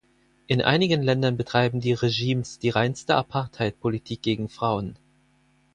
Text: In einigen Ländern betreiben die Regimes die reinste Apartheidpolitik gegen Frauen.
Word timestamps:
In 0.47 0.63
einigen 0.63 1.03
Ländern 1.03 1.37
betreiben 1.37 1.79
die 1.79 1.93
Regimes 1.93 2.57
die 2.57 2.69
reinste 2.71 3.13
Apartheidpolitik 3.17 4.23
gegen 4.23 4.49
Frauen. 4.49 4.97